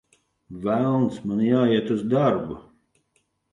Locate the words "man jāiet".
1.27-1.93